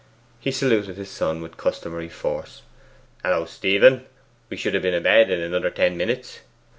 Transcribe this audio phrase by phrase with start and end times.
[0.39, 2.63] He saluted his son with customary force.
[3.21, 4.07] 'Hallo, Stephen!
[4.49, 6.39] We should ha' been in bed in another ten minutes.